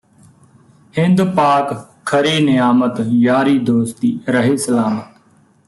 ਹਿੰਦ 0.95 1.21
ਪਾਕਿ 1.35 1.75
ਖਰੀ 2.05 2.39
ਨਿਆਮਤ 2.45 3.01
ਯਾਰੀ 3.07 3.57
ਦੋਸਤੀ 3.59 4.19
ਰਹੇ 4.27 4.55
ਸਲਾਮਤ 4.57 5.19